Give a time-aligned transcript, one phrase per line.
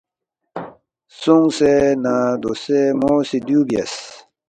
[1.19, 3.93] سونگسے نہ دوسے مو سی دیُو بیاس